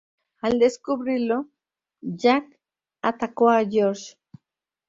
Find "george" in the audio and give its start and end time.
3.63-4.17